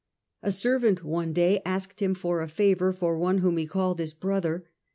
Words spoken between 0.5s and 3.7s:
servant one day asked him for a favour for one whom he